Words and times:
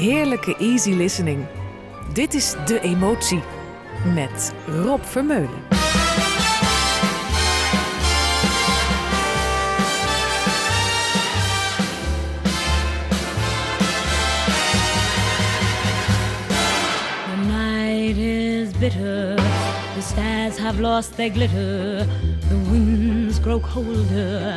heerlijke 0.00 0.56
easy 0.58 0.92
listening. 0.94 1.46
Dit 2.12 2.34
is 2.34 2.54
De 2.66 2.80
Emotie 2.80 3.42
met 4.14 4.52
Rob 4.66 5.04
Vermeulen. 5.04 5.68
The 17.28 17.36
night 17.46 18.16
is 18.16 18.70
bitter, 18.78 19.34
the 19.94 20.02
stars 20.02 20.58
have 20.58 20.80
lost 20.80 21.16
their 21.16 21.30
glitter, 21.30 22.06
the 22.48 22.56
winds 22.70 23.40
grow 23.40 23.60
colder, 23.60 24.56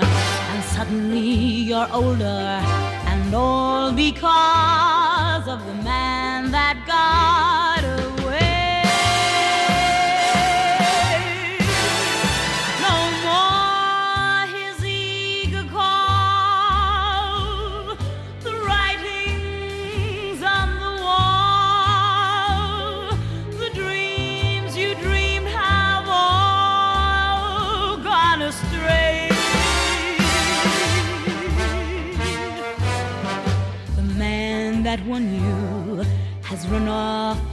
and 0.54 0.64
suddenly 0.76 1.66
you're 1.68 1.94
older, 1.94 2.60
and 3.06 3.36
all 3.36 3.92
because 3.92 5.13
of 5.48 5.66
the 5.66 5.74
man 5.74 6.52
that 6.52 6.78
got 6.88 7.73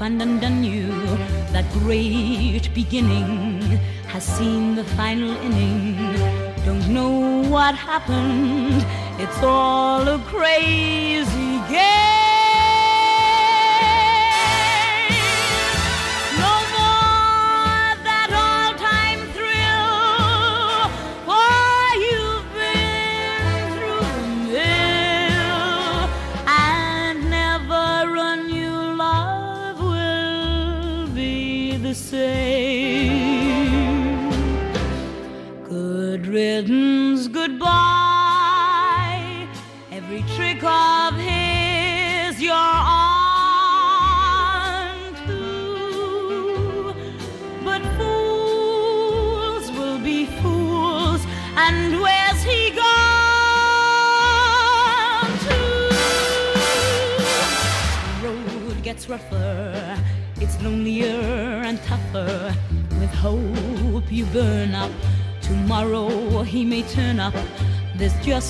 and 0.01 0.21
undone 0.23 0.65
you. 0.65 0.89
That 1.53 1.71
great 1.73 2.73
beginning 2.75 3.61
has 4.13 4.25
seen 4.25 4.75
the 4.75 4.85
final 4.85 5.31
inning. 5.47 5.97
Don't 6.65 6.89
know 6.89 7.43
what 7.49 7.75
happened, 7.75 8.85
it's 9.19 9.43
all 9.43 10.07
a 10.09 10.19
crazy 10.21 11.40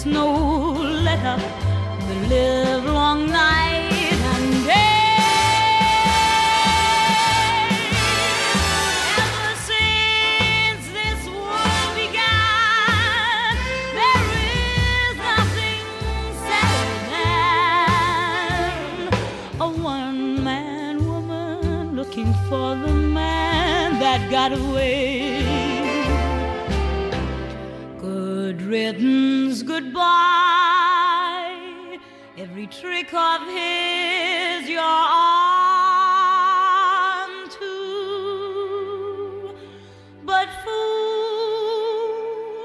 There's 0.03 0.15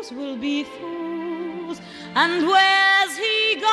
fools 0.05 0.19
will 0.19 0.37
be 0.37 0.63
fools, 0.63 1.81
and 2.15 2.47
where's 2.47 3.17
he 3.17 3.55
gone 3.55 3.69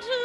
to? 0.00 0.22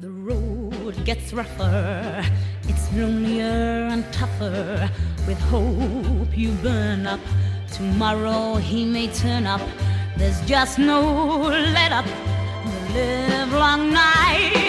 The 0.00 0.10
road 0.10 1.04
gets 1.04 1.32
rougher, 1.32 2.24
it's 2.64 2.92
lonelier 2.92 3.88
and 3.90 4.04
tougher. 4.12 4.90
With 5.26 5.40
hope 5.40 6.36
you 6.36 6.52
burn 6.62 7.06
up, 7.06 7.20
tomorrow 7.72 8.56
he 8.56 8.84
may 8.84 9.08
turn 9.08 9.46
up. 9.46 9.60
There's 10.16 10.40
just 10.46 10.78
no 10.78 11.00
let 11.48 11.92
up. 11.92 12.06
The 12.64 12.92
live 12.94 13.52
long 13.52 13.92
night 13.92 14.67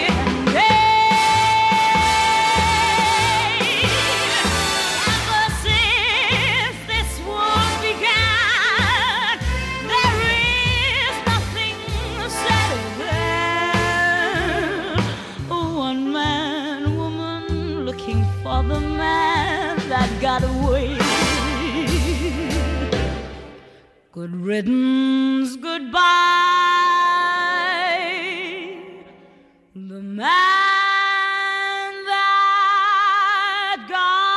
riddance, 24.40 25.56
goodbye. 25.56 26.00
The 29.74 30.00
man 30.00 30.26
that 32.06 33.86
got 33.88 34.30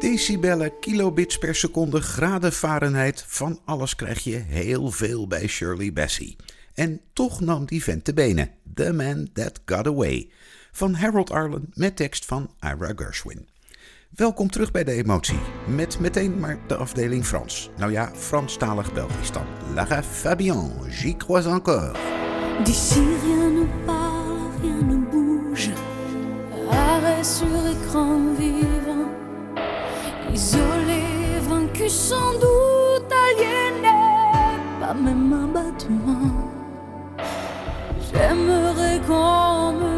Decibellen, 0.00 0.72
kilobits 0.80 1.38
per 1.38 1.54
seconde, 1.54 2.00
graden 2.00 2.52
Fahrenheit, 2.52 3.24
van 3.26 3.60
alles 3.64 3.94
krijg 3.94 4.24
je 4.24 4.36
heel 4.36 4.90
veel 4.90 5.26
bij 5.26 5.46
Shirley 5.46 5.92
Bassey. 5.92 6.36
En 6.74 7.00
toch 7.12 7.40
nam 7.40 7.64
die 7.64 7.82
vent 7.82 8.06
de 8.06 8.14
benen. 8.14 8.50
The 8.74 8.92
Man 8.92 9.28
That 9.32 9.60
Got 9.64 9.86
Away. 9.86 10.30
Van 10.72 10.94
Harold 10.94 11.30
Arlen 11.30 11.70
met 11.74 11.96
tekst 11.96 12.24
van 12.24 12.50
Ira 12.60 12.92
Gershwin. 12.96 13.46
Welkom 14.10 14.50
terug 14.50 14.70
bij 14.70 14.84
de 14.84 14.92
emotie. 14.92 15.38
Met 15.66 15.98
meteen 15.98 16.38
maar 16.40 16.58
de 16.66 16.76
afdeling 16.76 17.24
Frans. 17.26 17.70
Nou 17.76 17.92
ja, 17.92 18.10
Franstalig 18.14 18.92
Belgisch 18.92 19.32
dan. 19.32 19.46
Lara 19.74 20.02
Fabian, 20.02 20.72
j'y 20.88 21.16
crois 21.16 21.46
encore. 21.46 21.98
D'ici 22.64 23.00
rien 23.00 23.54
ne 23.54 23.66
parle, 23.84 24.50
rien 24.60 24.86
ne 24.86 24.96
bouge. 25.10 25.70
Arrêt 26.70 27.24
sur 27.24 27.66
écran 27.66 28.34
vivant. 28.36 29.10
Isolé, 30.32 31.02
vaincu 31.48 31.88
sans 31.88 32.32
doute, 32.32 33.12
aliéné. 33.12 33.98
Pas 34.80 34.94
même 34.94 35.32
un 35.32 35.52
battement. 35.52 36.53
J'aimerais 38.14 39.00
qu'on 39.06 39.72
me 39.72 39.93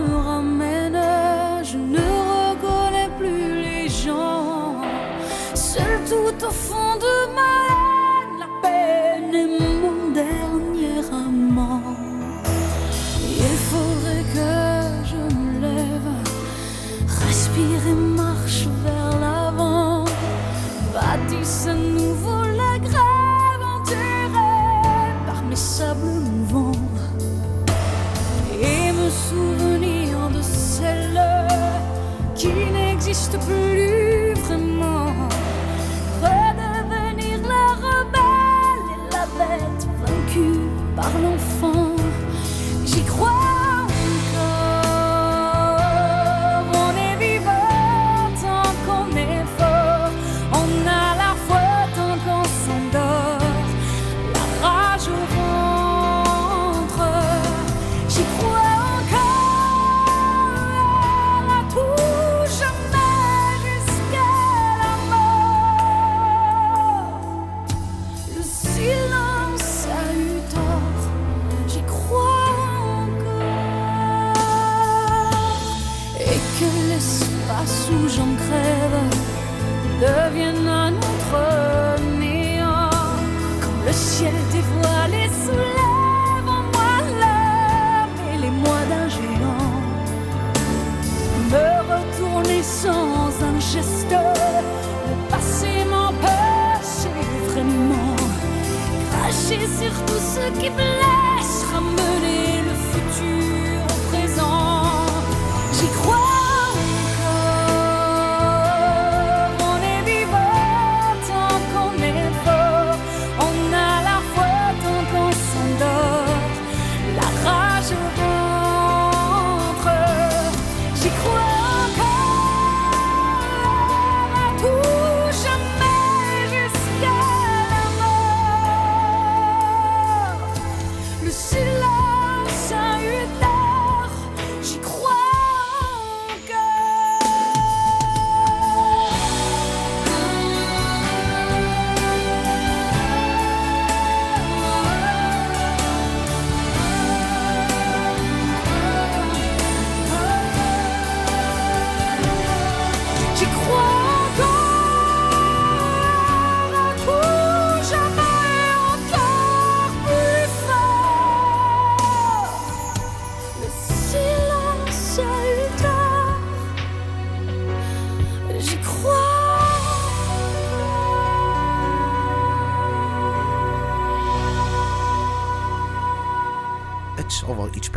plus 33.38 33.46
vraiment. 33.48 33.95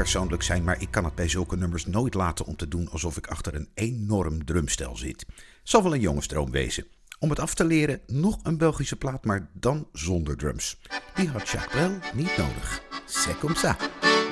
Persoonlijk 0.04 0.44
zijn, 0.44 0.64
maar 0.64 0.82
ik 0.82 0.92
kan 0.92 1.04
het 1.04 1.16
bij 1.16 1.28
zulke 1.28 1.58
nummers 1.58 1.86
nooit 1.86 2.14
laten 2.14 2.46
om 2.46 2.56
te 2.56 2.68
doen 2.68 2.90
alsof 2.90 3.18
ik 3.18 3.28
achter 3.28 3.56
een 3.56 3.70
enorm 3.74 4.46
drumstel 4.46 4.98
zit. 4.98 5.26
Zal 5.64 5.84
wel 5.84 5.94
een 5.94 6.00
jongensdroom 6.00 6.52
wezen. 6.52 6.86
Om 7.20 7.30
het 7.30 7.40
af 7.40 7.54
te 7.54 7.66
leren, 7.66 8.02
nog 8.08 8.40
een 8.44 8.58
Belgische 8.58 8.96
plaat, 8.96 9.26
maar 9.26 9.50
dan 9.54 9.88
zonder 9.94 10.38
drums. 10.38 10.80
Die 11.16 11.28
had 11.28 11.50
Jacques 11.50 11.72
Brel 11.72 12.00
niet 12.14 12.38
nodig. 12.38 12.82
C'est 13.06 13.40
comme 13.40 13.56
ça. 13.56 13.76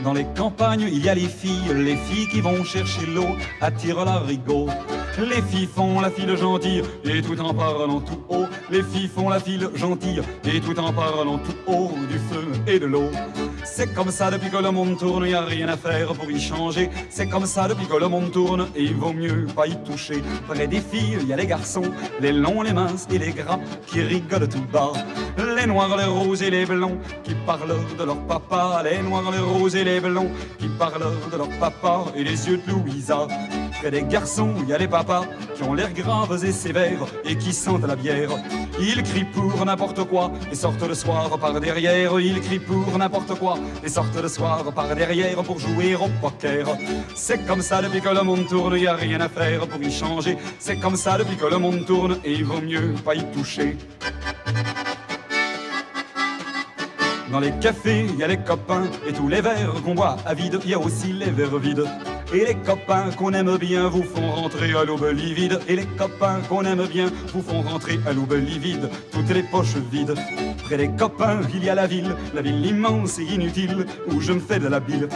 Dans 0.04 0.18
les 0.18 0.26
campagnes, 0.34 0.92
il 0.92 1.04
y 1.04 1.10
a 1.10 1.14
les 1.14 1.34
filles, 1.34 1.74
les 1.74 1.98
filles 1.98 2.28
qui 2.28 2.42
vont 2.42 2.66
chercher 2.66 3.08
l'eau, 3.08 3.36
attirent 3.60 4.06
la 4.06 4.20
rigot. 4.20 4.70
Les 5.18 5.42
filles 5.42 5.68
font 5.74 6.00
la 6.00 6.12
file 6.12 6.38
gentille, 6.38 6.84
et 7.04 7.24
tout 7.24 7.40
en 7.42 7.52
parlant 7.52 8.00
tout 8.00 8.20
haut. 8.30 8.46
Les 8.70 8.84
filles 8.84 9.10
font 9.14 9.30
la 9.30 9.40
file 9.40 9.68
gentille, 9.74 10.22
et 10.46 10.60
tout 10.60 10.80
en 10.80 10.94
parlant 10.94 11.40
tout 11.40 11.56
haut 11.66 11.92
du 12.08 12.20
feu 12.20 12.46
et 12.68 12.78
de 12.78 12.86
l'eau. 12.86 13.10
C'est 13.64 13.92
comme 13.96 14.12
ça 14.12 14.30
depuis 14.30 14.52
que 14.52 14.58
le 14.58 14.70
monde 14.70 14.96
tourne, 15.00 15.26
y 15.26 15.34
a 15.34 15.42
rien 15.42 15.70
à 15.70 15.78
faire 15.78 16.14
pour 16.14 16.30
y 16.30 16.40
changer. 16.40 16.92
C'est 17.10 17.28
comme 17.28 17.48
ça 17.48 17.68
depuis 17.68 17.88
que 17.88 17.96
le 17.96 18.08
monde 18.08 18.32
tourne, 18.32 18.68
et 18.76 18.84
il 18.84 18.94
vaut 18.94 19.12
mieux 19.12 19.48
pas 19.56 19.66
y 19.66 19.76
toucher. 19.84 20.22
Près 20.48 20.68
des 20.68 20.82
filles, 20.82 21.18
y 21.28 21.34
a 21.34 21.36
les 21.36 21.48
garçons, 21.48 21.92
les 22.22 22.32
longs, 22.32 22.62
les 22.62 22.74
minces 22.74 23.08
et 23.12 23.18
les 23.18 23.32
gras, 23.32 23.60
qui 23.88 24.02
rigolent 24.02 24.48
tout 24.48 24.66
bas. 24.72 24.94
Les 25.58 25.66
noirs, 25.66 25.98
les 25.98 26.06
roses 26.06 26.44
et 26.44 26.52
les 26.52 26.66
blonds, 26.68 27.00
qui 27.24 27.34
parlent 27.46 27.76
de 27.98 28.04
leur 28.04 28.20
papa. 28.28 28.84
Les 28.84 29.02
noirs, 29.02 29.32
les 29.32 29.40
roses 29.40 29.76
et 29.76 29.84
les 29.84 30.00
blonds, 30.00 30.30
qui 30.60 30.68
parlent 30.68 31.12
de 31.32 31.38
leur 31.38 31.50
papa, 31.60 32.06
et 32.16 32.24
les 32.24 32.48
yeux 32.48 32.58
de 32.58 32.72
Louisa. 32.72 33.28
Près 33.80 33.92
des 33.92 34.04
garçons, 34.04 34.54
y 34.68 34.74
a 34.74 34.78
les 34.78 34.88
papas 34.88 35.07
qui 35.56 35.64
ont 35.64 35.74
l'air 35.74 35.94
graves 35.94 36.44
et 36.44 36.52
sévères 36.52 37.06
et 37.24 37.38
qui 37.38 37.54
sentent 37.54 37.88
la 37.88 37.96
bière. 37.96 38.32
Ils 38.80 39.02
crient 39.04 39.24
pour 39.24 39.66
n'importe 39.66 40.04
quoi 40.04 40.32
et 40.52 40.56
sortent 40.56 40.88
le 40.88 40.94
soir 40.94 41.38
par 41.40 41.60
derrière. 41.60 42.20
Ils 42.20 42.42
crient 42.42 42.60
pour 42.60 42.98
n'importe 42.98 43.34
quoi 43.40 43.58
et 43.84 43.90
sortent 43.90 44.22
le 44.22 44.28
soir 44.28 44.64
par 44.74 44.94
derrière 44.96 45.42
pour 45.44 45.60
jouer 45.60 45.96
au 45.96 46.10
poker. 46.22 46.78
C'est 47.16 47.46
comme 47.46 47.62
ça 47.62 47.82
depuis 47.82 48.02
que 48.02 48.10
le 48.10 48.24
monde 48.24 48.48
tourne, 48.48 48.78
y 48.78 48.88
a 48.88 48.96
rien 48.96 49.22
à 49.22 49.30
faire 49.30 49.68
pour 49.68 49.82
y 49.82 49.92
changer. 49.92 50.38
C'est 50.60 50.80
comme 50.80 50.96
ça 50.96 51.18
depuis 51.18 51.38
que 51.38 51.46
le 51.46 51.58
monde 51.58 51.86
tourne 51.86 52.18
et 52.24 52.34
il 52.34 52.44
vaut 52.44 52.62
mieux 52.62 52.94
pas 53.06 53.16
y 53.16 53.24
toucher. 53.32 53.78
Dans 57.32 57.40
les 57.40 57.52
cafés, 57.60 58.06
il 58.10 58.18
y 58.18 58.24
a 58.24 58.28
les 58.28 58.38
copains 58.38 58.86
et 59.08 59.14
tous 59.14 59.28
les 59.28 59.42
verres 59.42 59.82
qu'on 59.84 59.96
boit 59.96 60.18
à 60.26 60.34
vide, 60.34 60.60
y 60.66 60.74
a 60.74 60.80
aussi 60.80 61.14
les 61.14 61.30
verres 61.30 61.58
vides. 61.58 61.86
Et 62.34 62.44
les 62.44 62.56
copains 62.56 63.10
qu'on 63.18 63.32
aime 63.32 63.56
bien 63.58 63.88
vous 63.88 64.04
font 64.04 64.30
rentrer 64.30 64.74
à 64.74 64.84
l'aube 64.84 65.10
livide. 65.14 65.60
Et 65.70 65.78
les 65.78 65.86
copains 65.86 66.42
qu'on 66.50 66.64
aime 66.66 66.86
bien 66.86 67.10
vous 67.34 67.42
font 67.42 67.62
rentrer 67.62 68.00
à 68.06 68.12
l'aube 68.12 68.34
livide, 68.34 68.90
toutes 69.12 69.30
les 69.30 69.44
poches 69.44 69.78
vides. 69.90 70.14
Près 70.66 70.76
des 70.76 70.90
copains, 70.90 71.40
il 71.54 71.64
y 71.64 71.70
a 71.70 71.76
la 71.76 71.88
ville, 71.88 72.14
la 72.34 72.42
ville 72.42 72.66
immense 72.66 73.20
et 73.20 73.24
inutile, 73.24 73.86
où 74.12 74.20
je 74.20 74.34
me 74.34 74.40
fais 74.42 74.60
de 74.60 74.68
la 74.68 74.82
bile. 74.82 75.08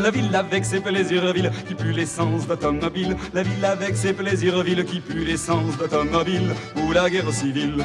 La 0.00 0.10
ville 0.10 0.34
avec 0.34 0.64
ses 0.64 0.80
plaisirs 0.80 1.32
villes 1.32 1.52
qui 1.68 1.74
pue 1.76 1.92
l'essence 1.92 2.48
d'automobile. 2.48 3.16
La 3.32 3.44
ville 3.44 3.64
avec 3.64 3.96
ses 3.96 4.12
plaisirs 4.12 4.62
villes 4.64 4.84
qui 4.84 4.98
pue 4.98 5.24
l'essence 5.24 5.76
d'automobile. 5.78 6.52
Ou 6.82 6.90
la 6.90 7.08
guerre 7.08 7.32
civile. 7.32 7.76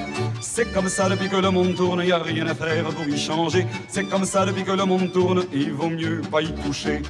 C'est 0.41 0.73
comme 0.73 0.89
ça 0.89 1.07
depuis 1.07 1.29
que 1.29 1.37
le 1.37 1.51
monde 1.51 1.75
tourne, 1.75 2.03
y 2.03 2.11
a 2.11 2.17
rien 2.17 2.47
à 2.47 2.55
faire 2.55 2.85
pour 2.85 3.07
y 3.07 3.17
changer. 3.17 3.67
C'est 3.87 4.05
comme 4.05 4.25
ça 4.25 4.43
depuis 4.45 4.63
que 4.63 4.71
le 4.71 4.85
monde 4.85 5.11
tourne, 5.11 5.43
il 5.53 5.71
vaut 5.71 5.89
mieux 5.89 6.21
pas 6.31 6.41
y 6.41 6.51
toucher. 6.51 7.03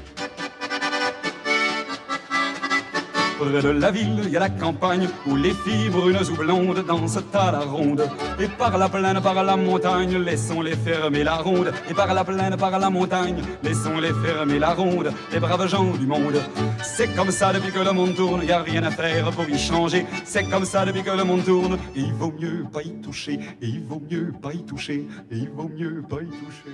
De 3.50 3.70
la 3.70 3.92
ville, 3.92 4.22
il 4.24 4.30
y 4.30 4.38
a 4.38 4.40
la 4.40 4.50
campagne 4.50 5.08
où 5.26 5.36
les 5.36 5.54
filles 5.54 5.90
brunes 5.90 6.20
ou 6.32 6.36
blondes 6.36 6.86
dansent 6.86 7.20
à 7.34 7.52
la 7.52 7.60
ronde. 7.60 8.08
Et 8.40 8.48
par 8.48 8.78
la 8.78 8.90
plaine, 8.90 9.20
par 9.22 9.44
la 9.44 9.56
montagne, 9.56 10.18
laissons-les 10.18 10.76
fermer 10.76 11.24
la 11.24 11.36
ronde. 11.36 11.72
Et 11.90 11.94
par 11.94 12.14
la 12.14 12.24
plaine, 12.24 12.56
par 12.58 12.78
la 12.78 12.90
montagne, 12.90 13.42
laissons-les 13.64 14.14
fermer 14.24 14.60
la 14.60 14.74
ronde. 14.74 15.12
Les 15.32 15.40
braves 15.40 15.68
gens 15.68 15.92
du 15.92 16.06
monde. 16.06 16.40
C'est 16.84 17.14
comme 17.16 17.32
ça 17.32 17.52
depuis 17.54 17.72
que 17.72 17.80
le 17.80 17.92
monde 17.92 18.16
tourne, 18.16 18.44
y 18.44 18.52
a 18.52 18.62
rien 18.62 18.84
à 18.84 18.92
faire 18.92 19.32
pour 19.32 19.50
y 19.50 19.58
changer. 19.58 20.06
C'est 20.24 20.44
comme 20.50 20.66
ça 20.66 20.86
depuis 20.86 21.04
que 21.04 21.12
le 21.12 21.24
monde 21.24 21.44
tourne, 21.44 21.78
il 21.96 22.14
vaut 22.14 22.34
mieux 22.40 22.66
pas 22.72 22.82
y 22.84 22.92
toucher. 23.02 23.40
Il 23.62 23.84
vaut 23.84 24.02
mieux 24.10 24.34
pas 24.42 24.54
y 24.54 24.64
toucher. 24.64 25.08
Il 25.32 25.50
vaut 25.50 25.70
mieux 25.76 26.04
pas 26.08 26.22
y 26.22 26.28
toucher. 26.28 26.72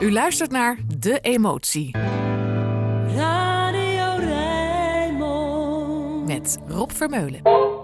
U 0.00 0.10
luistert 0.10 0.50
naar 0.50 0.76
De 0.98 1.18
Emotie. 1.20 1.90
Met 6.26 6.58
Rob 6.66 6.90
Vermeulen. 6.90 7.75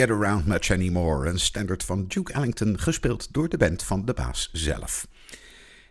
Get 0.00 0.10
around 0.10 0.46
much 0.46 0.70
anymore, 0.70 1.28
een 1.28 1.38
standard 1.38 1.84
van 1.84 2.04
Duke 2.08 2.32
Ellington, 2.32 2.78
gespeeld 2.78 3.32
door 3.32 3.48
de 3.48 3.56
band 3.56 3.82
van 3.82 4.04
de 4.04 4.12
baas 4.12 4.50
zelf. 4.52 5.06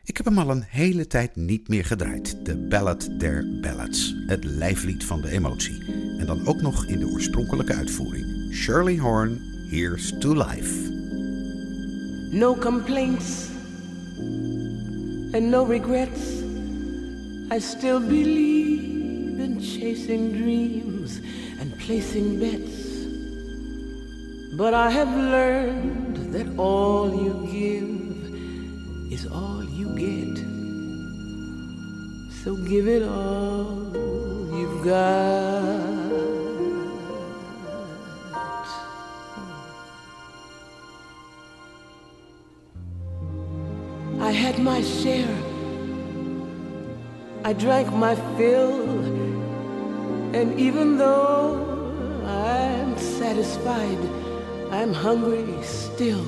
Ik 0.04 0.18
heb 0.18 0.26
hem 0.26 0.38
al 0.38 0.50
een 0.50 0.66
hele 0.68 1.08
tijd 1.08 1.36
niet 1.36 1.68
meer 1.68 1.86
gedraaid. 1.86 2.46
De 2.46 2.58
Ballad 2.58 3.10
der 3.18 3.60
Ballads, 3.62 4.16
het 4.28 4.44
lijflied 4.44 5.06
van 5.06 5.22
de 5.22 5.30
emotie. 5.30 5.84
En 6.18 6.26
dan 6.26 6.48
ook 6.48 6.62
nog 6.62 6.86
in 6.86 7.00
de 7.00 7.08
oorspronkelijke 7.08 7.74
uitvoering. 7.74 8.54
Shirley 8.54 8.98
Horn, 8.98 9.40
Here's 9.70 10.14
to 10.20 10.34
Life. 10.34 10.92
No 12.32 12.56
complaints 12.56 13.48
and 15.32 15.50
no 15.50 15.66
regrets. 15.66 16.20
I 17.54 17.60
still 17.60 18.00
believe 18.00 19.42
in 19.42 19.58
chasing 19.62 20.32
dreams 20.32 21.20
and 21.60 21.78
placing 21.78 22.40
bets. 22.40 22.79
But 24.60 24.74
I 24.74 24.90
have 24.90 25.16
learned 25.16 26.34
that 26.34 26.60
all 26.60 27.08
you 27.16 27.34
give 27.50 29.14
is 29.14 29.26
all 29.32 29.64
you 29.64 29.88
get. 29.96 30.36
So 32.44 32.58
give 32.68 32.86
it 32.90 33.04
all 33.04 33.72
you've 34.52 34.84
got. 34.84 35.80
I 44.20 44.32
had 44.44 44.60
my 44.60 44.82
share. 44.82 45.38
I 47.46 47.54
drank 47.54 47.94
my 47.94 48.16
fill. 48.36 48.90
And 50.36 50.60
even 50.60 50.98
though 50.98 51.56
I'm 52.26 52.98
satisfied, 52.98 54.19
I'm 54.72 54.94
hungry 54.94 55.48
still 55.64 56.24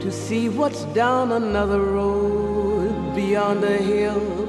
to 0.00 0.10
see 0.10 0.48
what's 0.48 0.84
down 0.86 1.30
another 1.32 1.80
road 1.80 3.14
beyond 3.14 3.62
a 3.62 3.76
hill 3.76 4.46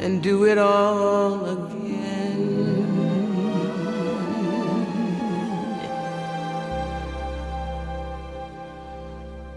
and 0.00 0.22
do 0.22 0.44
it 0.44 0.58
all 0.58 1.44
again. 1.46 2.84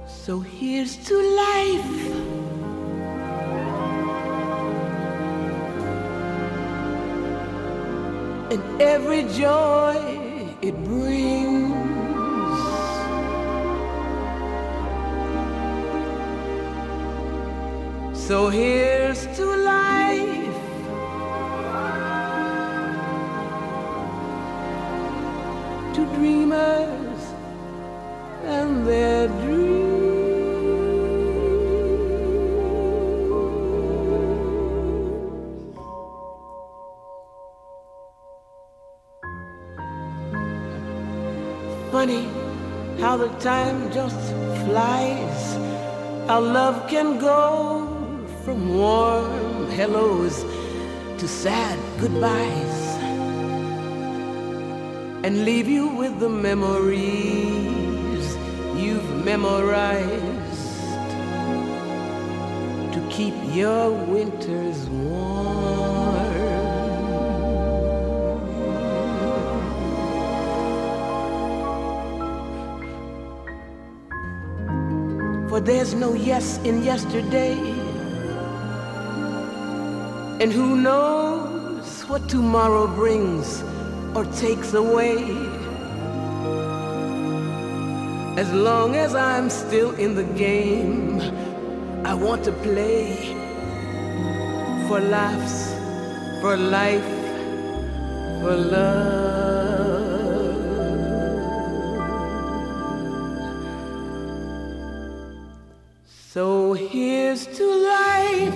So 0.08 0.40
here's 0.40 0.96
to 1.08 1.16
life. 1.36 2.47
And 8.58 8.82
every 8.82 9.24
joy 9.24 9.96
it 10.62 10.76
brings. 10.84 11.76
So 18.18 18.50
here's 18.50 19.26
to 19.38 19.67
How 46.28 46.42
love 46.42 46.90
can 46.90 47.20
go 47.20 47.88
from 48.44 48.76
warm 48.76 49.70
hellos 49.70 50.44
to 51.20 51.26
sad 51.26 51.80
goodbyes 52.02 52.80
and 55.24 55.46
leave 55.46 55.70
you 55.70 55.88
with 55.88 56.20
the 56.20 56.28
memories 56.28 58.26
you've 58.76 59.24
memorized 59.24 60.82
to 62.92 63.08
keep 63.10 63.34
your 63.56 63.92
winters 63.92 64.90
warm. 64.90 65.37
There's 75.68 75.94
no 75.94 76.14
yes 76.14 76.60
in 76.60 76.82
yesterday. 76.82 77.52
And 80.40 80.50
who 80.50 80.78
knows 80.78 82.04
what 82.04 82.30
tomorrow 82.30 82.88
brings 82.88 83.64
or 84.16 84.24
takes 84.38 84.74
away. 84.74 85.18
As 88.38 88.50
long 88.54 88.96
as 88.96 89.14
I'm 89.14 89.50
still 89.50 89.92
in 89.96 90.16
the 90.16 90.24
game, 90.40 91.20
I 92.06 92.14
want 92.14 92.46
to 92.46 92.54
play 92.54 93.36
for 94.88 95.02
laughs, 95.02 95.74
for 96.40 96.56
life, 96.56 97.12
for 98.42 98.56
love. 98.56 99.57
Here's 106.90 107.46
to 107.46 107.66
life. 107.66 108.56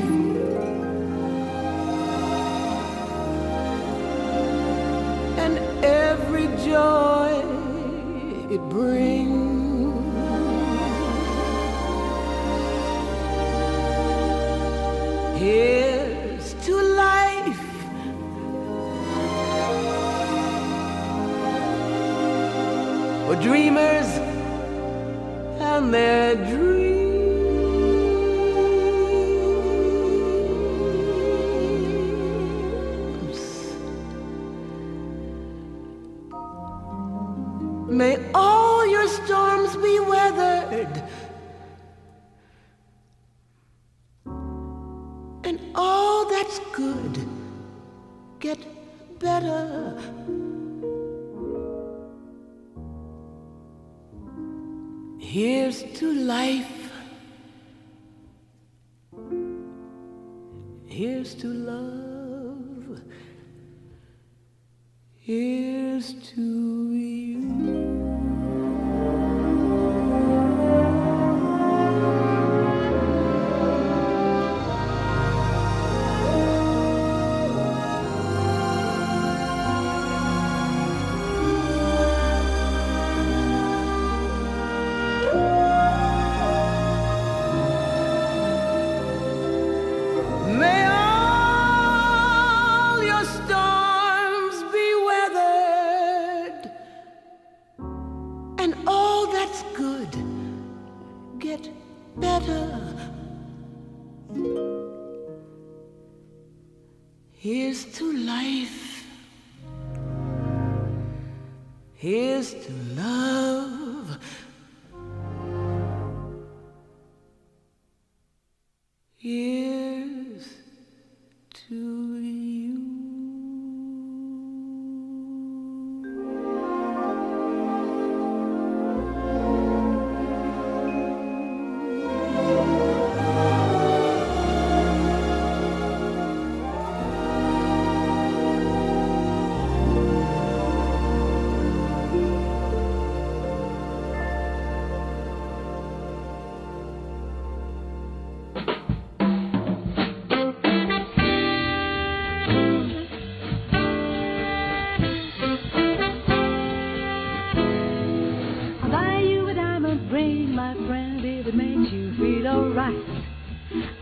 And 5.37 5.57
every 5.83 6.47
joy 6.65 7.43
it 8.49 8.61
brings. 8.69 9.51
Here's 15.39 16.53
to 16.65 16.75
life. 16.75 17.65
For 23.27 23.35
dreamers 23.41 24.07
and 25.59 25.93
their 25.93 26.30
Here's 65.23 66.13
to 66.33 66.90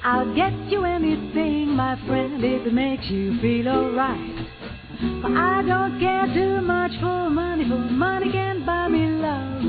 I'll 0.10 0.34
get 0.34 0.54
you 0.72 0.86
anything, 0.86 1.76
my 1.76 1.96
friend, 2.08 2.44
if 2.44 2.66
it 2.66 2.74
makes 2.74 3.06
you 3.12 3.40
feel 3.42 3.68
alright. 3.68 4.38
But 5.22 5.34
I 5.34 5.62
don't 5.62 6.00
care 6.00 6.26
too 6.34 6.62
much 6.62 6.94
for 7.00 7.30
money, 7.30 7.70
for 7.70 7.78
money 7.78 8.32
can't 8.32 8.66
buy 8.66 8.88
me 8.88 9.06
love. 9.06 9.62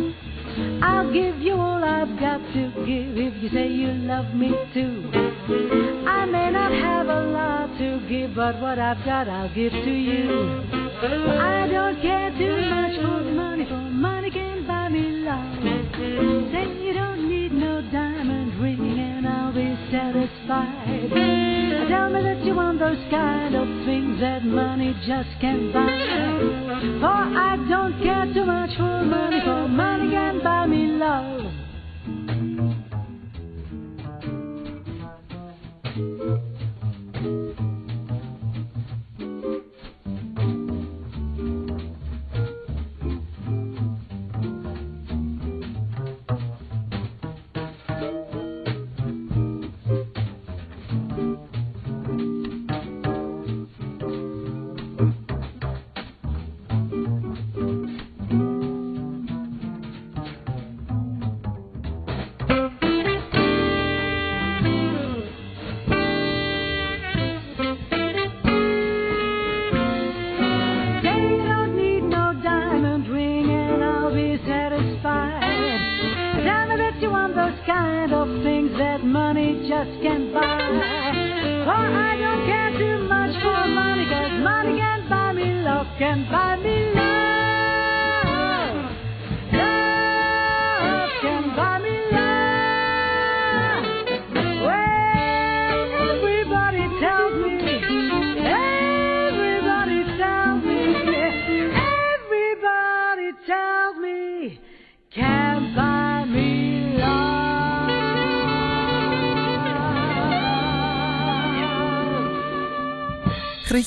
I'll 0.83 1.12
give 1.12 1.42
you 1.42 1.57
all 1.57 1.85
I've 1.85 2.18
got 2.18 2.38
to 2.38 2.72
give 2.88 3.18
if 3.18 3.42
you 3.42 3.50
say 3.50 3.68
you 3.68 3.88
love 4.09 4.33
me 4.35 4.48
too. 4.72 5.11
I 6.09 6.24
may 6.24 6.50
not 6.50 6.72
have 6.72 7.09
a 7.09 7.22
lot 7.37 7.76
to 7.76 8.00
give, 8.09 8.35
but 8.35 8.59
what 8.62 8.79
I've 8.79 9.05
got 9.05 9.29
I'll 9.29 9.55
give 9.55 9.72
to 9.72 9.92
you. 9.92 10.64
I 11.37 11.68
don't 11.70 12.00
care 12.00 12.31
too 12.31 12.57
much 12.70 12.96
for 12.96 13.20
money, 13.37 13.66
for 13.68 13.89
satisfied. 20.50 21.88
Tell 21.88 22.10
me 22.10 22.22
that 22.22 22.44
you 22.44 22.54
want 22.54 22.78
those 22.78 23.02
kind 23.10 23.54
of 23.54 23.66
things 23.86 24.20
that 24.20 24.44
money 24.44 24.94
just 25.06 25.28
can't 25.40 25.72
buy. 25.72 25.86
For 27.00 27.06
I 27.06 27.56
don't 27.68 28.02
care 28.02 28.26
too 28.32 28.44
much 28.44 28.76
for 28.76 29.04
money, 29.04 29.40
for 29.44 29.68
money 29.68 30.10
can't 30.10 30.42
buy 30.42 30.66
me 30.66 30.86
love. 30.86 31.60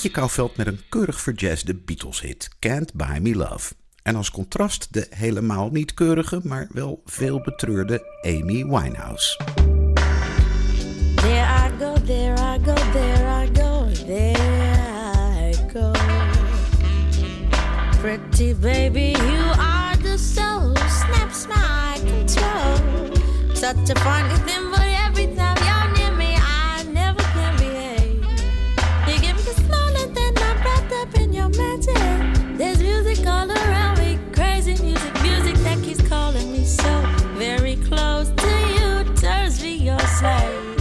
Greetje 0.04 0.20
Kouwveld 0.20 0.56
met 0.56 0.66
een 0.66 0.80
keurig 0.88 1.20
verjazzde 1.20 1.74
Beatles-hit 1.74 2.48
Can't 2.58 2.94
Buy 2.94 3.18
Me 3.20 3.34
Love. 3.34 3.74
En 4.02 4.16
als 4.16 4.30
contrast 4.30 4.92
de 4.92 5.06
helemaal 5.10 5.70
niet 5.70 5.94
keurige, 5.94 6.40
maar 6.42 6.68
wel 6.70 7.02
veel 7.04 7.40
betreurde 7.40 8.18
Amy 8.22 8.64
Winehouse. 8.66 9.40
There 11.14 11.46
I 11.46 11.70
go, 11.78 11.94
there 12.04 12.34
I 12.34 12.58
go, 12.64 12.74
there 12.92 13.44
I 13.44 13.50
go, 13.54 13.88
there 14.06 15.50
I 15.50 15.54
go. 15.72 15.90
Pretty 18.00 18.54
baby, 18.54 19.10
you 19.10 19.52
are 19.58 19.96
the 19.96 20.18
soul, 20.18 20.76
snaps 20.76 21.46
my 21.46 22.10
control. 22.10 23.12
Such 23.54 23.90
a 23.90 24.00
funny 24.00 24.34
thing, 24.44 24.70
but 24.70 24.93
There's 32.56 32.80
music 32.80 33.26
all 33.26 33.50
around 33.50 33.98
me, 33.98 34.16
crazy 34.32 34.80
music, 34.80 35.12
music 35.22 35.56
that 35.64 35.82
keeps 35.82 36.00
calling 36.08 36.52
me 36.52 36.64
so 36.64 37.02
very 37.34 37.74
close 37.74 38.30
to 38.30 38.50
you, 38.74 39.14
turns 39.16 39.60
me 39.60 39.74
your 39.74 39.98
slave. 39.98 40.76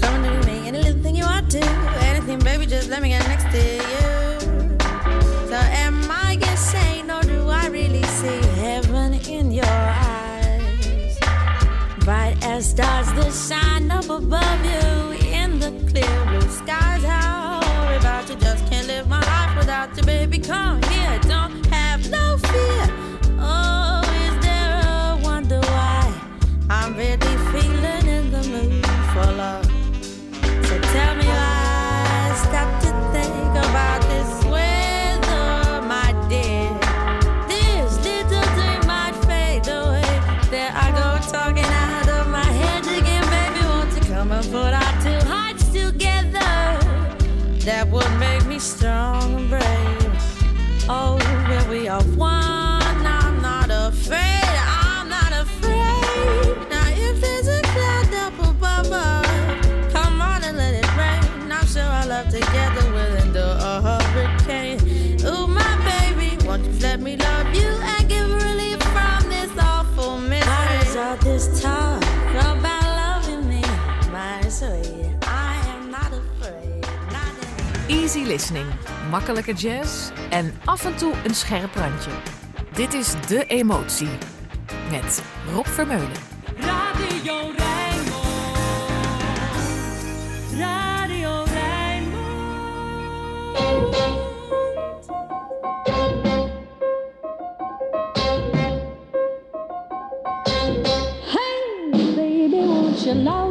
Come 0.00 0.22
to 0.24 0.42
me, 0.44 0.66
any 0.66 0.82
little 0.82 1.00
thing 1.00 1.14
you 1.14 1.24
want 1.24 1.48
to, 1.52 1.64
anything, 2.00 2.40
baby, 2.40 2.66
just 2.66 2.88
let 2.90 3.00
me 3.00 3.10
get 3.10 3.24
next 3.28 3.44
to 3.52 3.62
you. 3.62 4.76
So 5.46 5.54
am 5.54 6.10
I 6.10 6.32
insane 6.32 7.08
or 7.08 7.22
do 7.22 7.48
I 7.48 7.68
really 7.68 8.02
see 8.02 8.40
heaven 8.60 9.14
in 9.28 9.52
your 9.52 9.64
eyes? 9.64 11.16
Bright 12.00 12.36
as 12.42 12.70
stars 12.70 13.06
that 13.12 13.32
shine 13.32 13.88
up 13.92 14.10
above 14.10 14.64
you 14.64 15.12
in 15.28 15.60
the 15.60 15.70
clear 15.88 16.24
blue 16.26 16.48
skies. 16.50 17.04
How 17.04 17.60
about 17.96 18.28
you 18.28 18.36
just 18.36 18.66
can't 18.70 18.86
live 18.86 19.08
my 19.08 19.27
baby? 20.04 20.38
Come 20.38 20.82
here, 20.82 21.20
don't 21.20 21.64
have 21.66 22.10
no 22.10 22.36
fear. 22.38 22.87
Listening, 78.28 78.66
makkelijke 79.10 79.52
jazz 79.52 80.10
en 80.30 80.54
af 80.64 80.84
en 80.84 80.96
toe 80.96 81.12
een 81.24 81.34
scherp 81.34 81.74
randje. 81.74 82.10
Dit 82.72 82.94
is 82.94 83.12
De 83.26 83.44
Emotie 83.46 84.08
met 84.90 85.22
Rob 85.54 85.66
Vermeulen. 85.66 86.08
Radio 86.56 87.34
Rijnmond. 87.56 88.26
Radio 90.58 91.44
Hey, 101.24 101.90
baby, 102.16 102.66
won't 102.66 103.04
you 103.04 103.14
love 103.14 103.47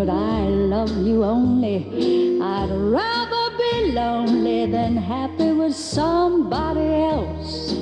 but 0.00 0.08
I 0.08 0.48
love 0.48 0.96
you 1.06 1.24
only. 1.24 2.40
I'd 2.40 2.70
rather 2.70 3.54
be 3.58 3.92
lonely 3.92 4.64
than 4.64 4.96
happy 4.96 5.52
with 5.52 5.76
somebody 5.76 6.88
else. 7.10 7.74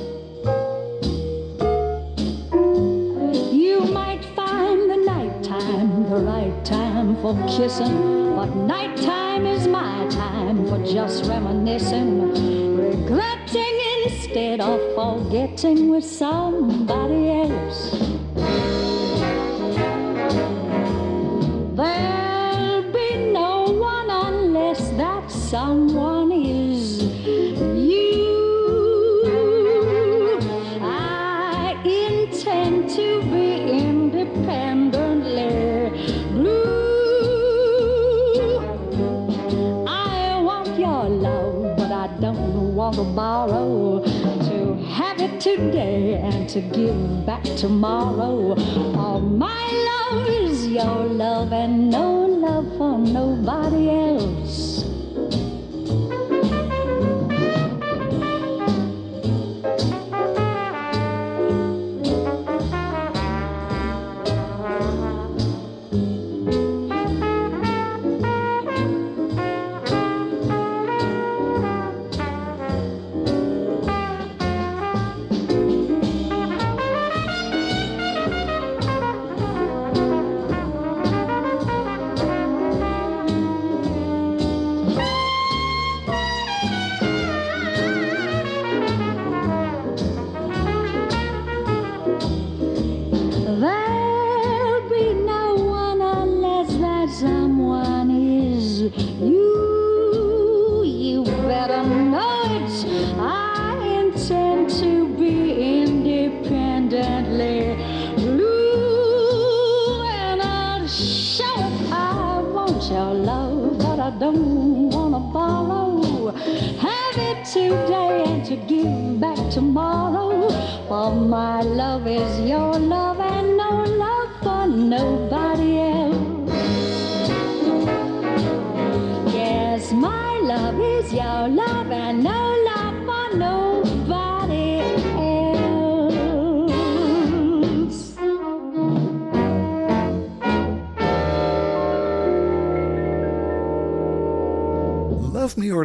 You 3.53 3.83
might 3.99 4.25
find 4.35 4.91
the 4.91 4.97
nighttime 4.97 6.11
the 6.11 6.17
right 6.17 6.65
time 6.65 7.15
for 7.23 7.35
kissing, 7.47 8.35
but 8.35 8.53
nighttime 8.57 9.47
is 9.47 9.69
my 9.69 10.09
time 10.11 10.67
for 10.67 10.85
just 10.85 11.27
reminiscing, 11.27 12.35
regretting 12.77 13.79
instead 14.07 14.61
of 14.61 14.81
forgetting 14.97 15.89
with 15.89 16.05
somebody 16.05 17.29
else. 17.29 18.08
Today 45.57 46.15
and 46.15 46.47
to 46.47 46.61
give 46.61 47.25
back 47.25 47.43
tomorrow. 47.57 48.55
All 48.97 49.21
my 49.21 49.65
love 49.89 50.29
is 50.29 50.67
your 50.67 51.05
love 51.07 51.55
and 51.55 51.91
no 51.91 52.27
love 52.27 52.67
for 52.77 52.99
nobody 52.99 53.89
else. 53.89 54.68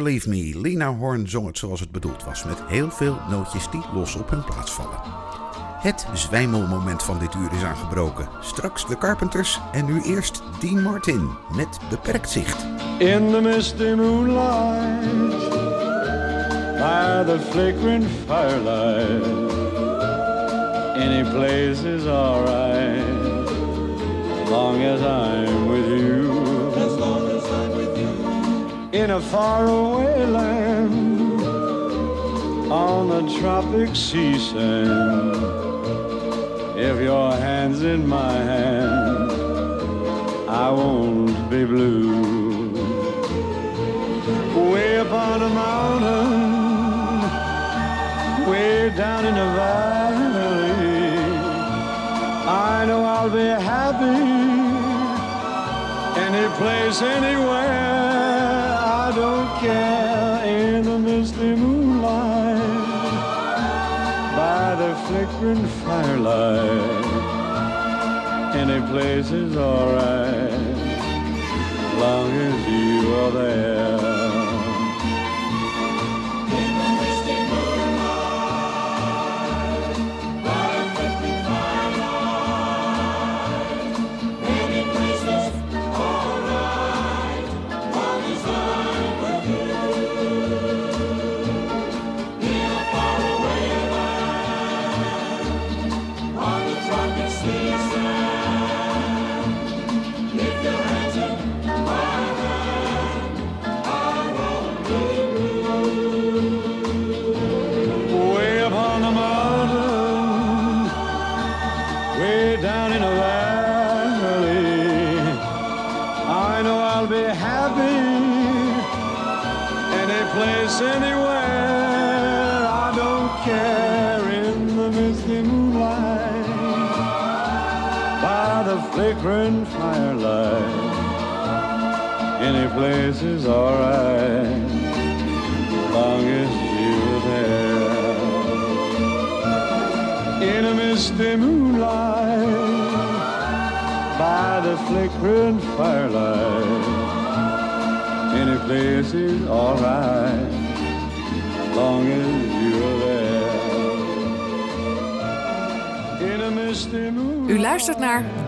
Leave 0.02 0.28
Me. 0.28 0.58
Lina 0.60 0.94
Horn 0.94 1.28
zong 1.28 1.46
het 1.46 1.58
zoals 1.58 1.80
het 1.80 1.90
bedoeld 1.90 2.24
was, 2.24 2.44
met 2.44 2.62
heel 2.66 2.90
veel 2.90 3.18
nootjes 3.30 3.70
die 3.70 3.82
los 3.94 4.14
op 4.14 4.30
hun 4.30 4.44
plaats 4.44 4.72
vallen. 4.72 4.98
Het 5.78 6.06
zwijmelmoment 6.12 7.02
van 7.02 7.18
dit 7.18 7.34
uur 7.34 7.52
is 7.52 7.62
aangebroken. 7.62 8.28
Straks 8.40 8.86
de 8.86 8.98
Carpenters 8.98 9.60
en 9.72 9.84
nu 9.84 10.02
eerst 10.02 10.42
Dean 10.60 10.82
Martin 10.82 11.30
met 11.56 11.78
beperkt 11.90 12.30
zicht. 12.30 12.66
In 12.98 13.30
the 13.30 13.40
misty 13.42 13.94
moonlight, 13.94 15.00
by 16.78 17.24
the 17.32 17.38
flickering 17.50 18.04
any 20.96 21.22
place 21.30 21.84
is 21.84 22.06
alright, 22.06 23.04
long 24.50 24.82
as 24.82 25.02
In 29.04 29.10
a 29.10 29.20
faraway 29.20 30.24
land, 30.24 31.42
on 32.72 33.08
the 33.10 33.22
tropic 33.38 33.94
sea 33.94 34.38
sand, 34.38 35.36
if 36.74 36.98
your 37.02 37.32
hand's 37.32 37.82
in 37.82 38.08
my 38.08 38.32
hand, 38.32 39.30
I 40.48 40.70
won't 40.70 41.50
be 41.50 41.66
blue. 41.66 42.70
Way 44.72 45.00
up 45.00 45.12
on 45.12 45.42
a 45.42 45.50
mountain, 45.50 46.40
way 48.50 48.88
down 48.96 49.26
in 49.26 49.34
the 49.34 49.48
valley, 49.60 51.18
I 52.48 52.86
know 52.86 53.04
I'll 53.04 53.28
be 53.28 53.50
happy. 53.72 54.16
Any 56.26 56.48
place, 56.56 57.02
anywhere, 57.02 57.83
care. 59.64 60.44
In 60.44 60.84
the 60.84 60.98
misty 60.98 61.56
moonlight, 61.56 62.58
by 64.36 64.74
the 64.80 64.90
flickering 65.06 65.66
firelight, 65.82 67.04
any 68.62 68.80
place 68.90 69.30
is 69.30 69.56
alright, 69.56 70.52
long 72.02 72.30
as 72.48 72.56
you 72.68 73.14
are 73.14 73.30
there. 73.30 74.03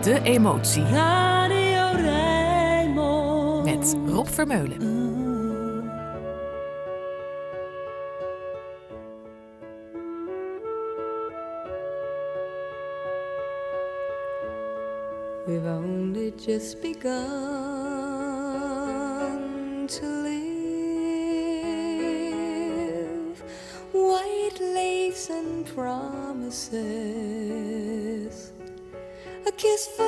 De 0.07 0.21
Emotie. 0.23 0.83
Radio 0.83 1.91
Rijnmond. 1.95 3.63
Met 3.65 3.95
Rob 4.05 4.27
Vermeulen. 4.27 4.79
We've 15.45 15.67
only 15.67 16.33
just 16.45 16.81
begun 16.81 17.13
to 19.87 20.05
live. 20.23 20.37
White 23.91 24.59
lace 24.73 25.29
and 25.29 25.65
promises. 25.75 27.26
kiss 29.57 29.87
for 29.87 30.06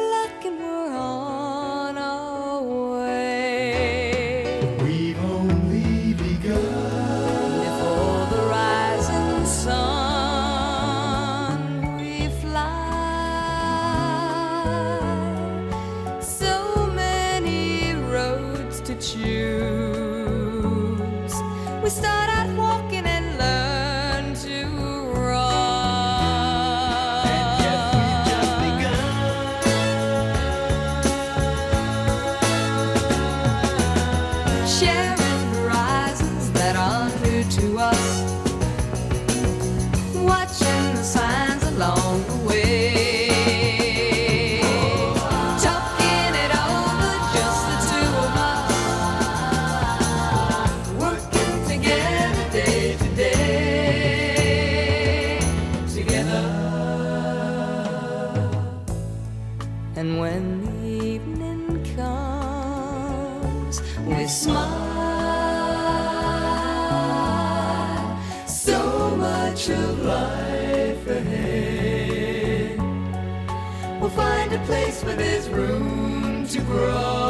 to 76.49 76.61
grow. 76.61 77.28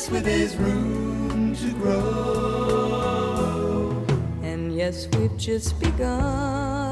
place 0.00 0.10
where 0.10 0.22
there's 0.22 0.56
room 0.56 1.54
to 1.54 1.72
grow. 1.74 2.06
And 4.42 4.74
yes, 4.74 5.06
we've 5.12 5.36
just 5.36 5.78
begun. 5.78 6.89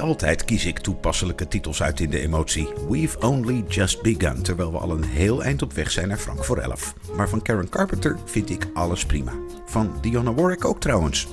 Altijd 0.00 0.44
kies 0.44 0.66
ik 0.66 0.78
toepasselijke 0.78 1.48
titels 1.48 1.82
uit 1.82 2.00
in 2.00 2.10
de 2.10 2.20
emotie. 2.20 2.68
We've 2.88 3.20
only 3.20 3.64
just 3.68 4.02
begun, 4.02 4.42
terwijl 4.42 4.72
we 4.72 4.78
al 4.78 4.90
een 4.90 5.04
heel 5.04 5.42
eind 5.42 5.62
op 5.62 5.72
weg 5.72 5.90
zijn 5.90 6.08
naar 6.08 6.18
Frank 6.18 6.44
voor 6.44 6.58
11. 6.58 6.94
Maar 7.16 7.28
van 7.28 7.42
Karen 7.42 7.68
Carpenter 7.68 8.18
vind 8.24 8.50
ik 8.50 8.66
alles 8.74 9.04
prima. 9.04 9.32
Van 9.66 9.92
Dionne 10.00 10.34
Warwick 10.34 10.64
ook 10.64 10.80
trouwens. 10.80 11.28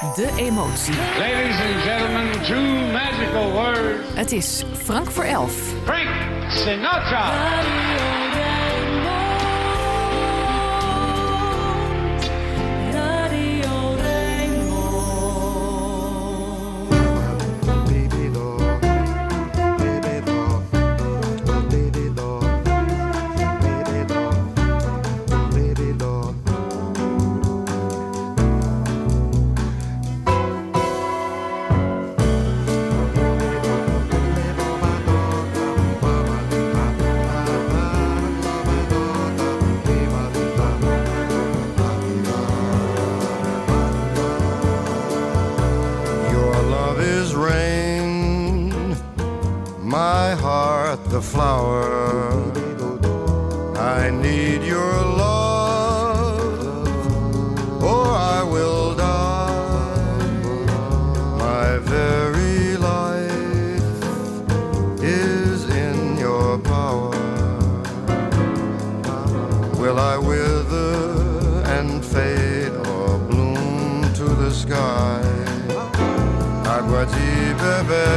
De 0.00 0.30
Emotie. 0.36 0.94
Ladies 1.18 1.60
and 1.60 1.82
gentlemen, 1.82 2.32
two 2.46 2.92
magical 2.92 3.52
words. 3.52 4.14
Het 4.14 4.32
is 4.32 4.64
Frank 4.72 5.10
voor 5.10 5.24
elf. 5.24 5.52
Frank 5.84 6.08
Sinatra. 6.48 7.30
Will 69.80 69.98
I 69.98 70.18
wither 70.18 71.62
and 71.64 72.04
fade 72.04 72.74
or 72.86 73.18
bloom 73.30 74.02
to 74.12 74.24
the 74.42 74.50
sky? 74.50 75.22
Agua 76.66 77.06
de 77.06 77.54
beber, 77.62 78.08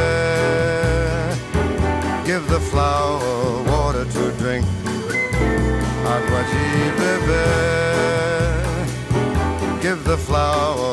give 2.26 2.45
the 2.49 2.59
flower 2.59 3.64
water 3.72 4.03
to 4.03 4.32
drink. 4.41 4.66
Agua 6.16 6.41
de 6.51 6.68
beber, 6.99 7.45
give 9.82 10.03
the 10.03 10.18
flower 10.18 10.93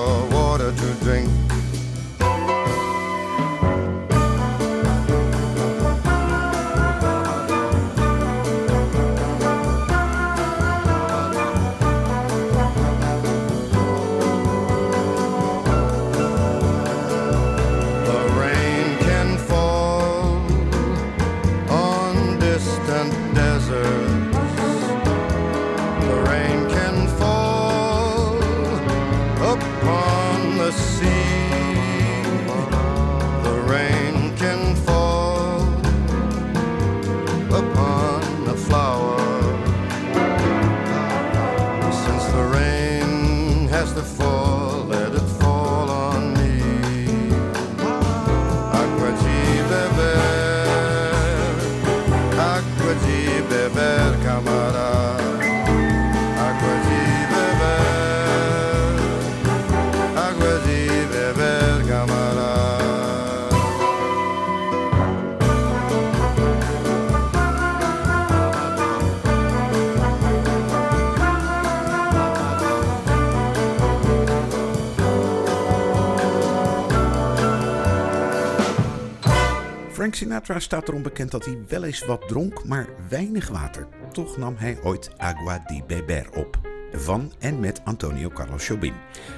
Sinatra 80.20 80.58
staat 80.58 80.88
erom 80.88 81.02
bekend 81.02 81.30
dat 81.30 81.44
hij 81.44 81.58
wel 81.68 81.84
eens 81.84 82.04
wat 82.04 82.28
dronk, 82.28 82.64
maar 82.64 82.88
weinig 83.08 83.48
water. 83.48 83.86
Toch 84.12 84.36
nam 84.36 84.54
hij 84.56 84.78
ooit 84.82 85.10
Agua 85.16 85.62
di 85.66 85.82
Beber 85.86 86.26
op. 86.34 86.58
Van 86.92 87.32
en 87.38 87.60
met 87.60 87.80
Antonio 87.84 88.28
Carlos 88.28 88.66
Jobim. 88.66 88.94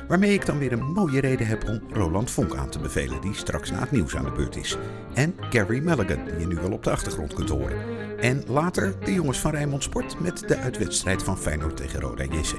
Waarmee 0.09 0.35
ik 0.35 0.47
dan 0.47 0.59
weer 0.59 0.72
een 0.72 0.93
mooie 0.93 1.20
reden 1.20 1.47
heb 1.47 1.68
om 1.68 1.80
Roland 1.93 2.30
Vonk 2.30 2.57
aan 2.57 2.70
te 2.70 2.78
bevelen, 2.78 3.20
die 3.20 3.35
straks 3.35 3.70
na 3.70 3.78
het 3.80 3.91
nieuws 3.91 4.16
aan 4.16 4.24
de 4.24 4.33
beurt 4.33 4.57
is. 4.57 4.76
En 5.14 5.35
Gary 5.51 5.78
Mulligan, 5.78 6.24
die 6.24 6.39
je 6.39 6.47
nu 6.47 6.55
wel 6.55 6.72
op 6.72 6.85
de 6.85 6.91
achtergrond 6.91 7.35
kunt 7.35 7.49
horen. 7.49 7.78
En 8.18 8.43
later 8.47 8.95
de 9.05 9.12
jongens 9.12 9.39
van 9.39 9.51
Rijnmond 9.51 9.83
Sport 9.83 10.20
met 10.20 10.49
de 10.49 10.57
uitwedstrijd 10.57 11.22
van 11.22 11.39
Feyenoord 11.39 11.76
tegen 11.76 12.01
Roda 12.01 12.24
JC. 12.24 12.55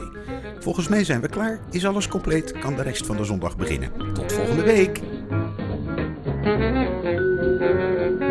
Volgens 0.60 0.88
mij 0.88 1.04
zijn 1.04 1.22
we 1.22 1.28
klaar, 1.30 1.60
is 1.72 1.86
alles 1.86 2.08
compleet, 2.08 2.52
kan 2.52 2.76
de 2.76 2.82
rest 2.82 3.06
van 3.06 3.18
de 3.18 3.26
zondag 3.26 3.58
beginnen. 3.58 4.14
Tot 4.14 4.34
volgende 4.34 4.64
week! 4.64 5.02
Thank 7.44 8.22
you. 8.22 8.23